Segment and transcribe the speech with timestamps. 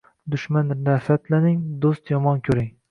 [0.35, 2.77] Dushman nafratlaning, do’st yomon ko’ring